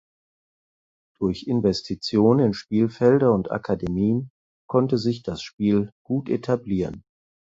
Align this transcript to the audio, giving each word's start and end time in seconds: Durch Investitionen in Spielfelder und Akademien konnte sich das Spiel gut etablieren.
Durch 1.19 1.43
Investitionen 1.45 2.39
in 2.43 2.53
Spielfelder 2.55 3.31
und 3.33 3.51
Akademien 3.51 4.31
konnte 4.67 4.97
sich 4.97 5.21
das 5.21 5.43
Spiel 5.43 5.91
gut 6.07 6.27
etablieren. 6.27 7.03